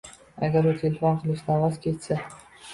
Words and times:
Agar 0.47 0.69
u 0.69 0.71
telefon 0.79 1.21
qilishdan 1.21 1.63
voz 1.67 1.79
kechsa 1.87 2.21